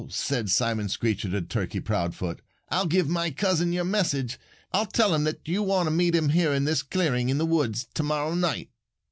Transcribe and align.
said 0.09 0.49
Simon 0.49 0.89
Screecher 0.89 1.29
to 1.29 1.43
Turkey 1.43 1.79
Proudfoot. 1.79 2.41
"I'll 2.69 2.87
give 2.87 3.07
my 3.07 3.29
cousin 3.29 3.71
your 3.71 3.83
message. 3.83 4.39
I'll 4.73 4.87
tell 4.87 5.13
him 5.13 5.25
that 5.25 5.47
you 5.47 5.61
want 5.61 5.85
him 5.85 5.93
to 5.93 5.97
meet 5.97 6.15
you 6.15 6.27
here 6.29 6.53
in 6.53 6.63
this 6.63 6.81
clearing 6.81 7.29
in 7.29 7.37
the 7.37 7.45
woods 7.45 7.85
to 7.93 8.01
morrow 8.01 8.33
night." 8.33 8.69